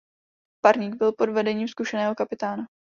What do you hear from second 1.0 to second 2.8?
pod vedením zkušeného kapitána.